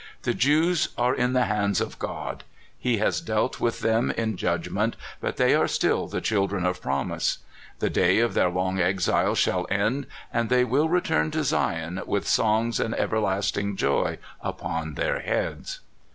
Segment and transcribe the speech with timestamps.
[0.23, 2.43] The Jews are in the hands of God.
[2.75, 6.79] He has dealt with them in judgment, but they are still the children THE BABBI.
[6.79, 7.37] 159 of promise.
[7.77, 12.27] The day of their long exile shall end, and they will return to Zion with
[12.27, 15.81] songs and ever lasting joy upon their heads!"